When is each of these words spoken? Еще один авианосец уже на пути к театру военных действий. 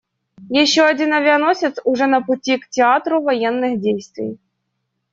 Еще 0.49 0.81
один 0.83 1.13
авианосец 1.13 1.75
уже 1.83 2.07
на 2.07 2.21
пути 2.23 2.57
к 2.57 2.67
театру 2.69 3.21
военных 3.21 3.79
действий. 3.79 4.39